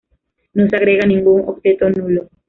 [0.53, 2.27] No se agrega ningún octeto nulo.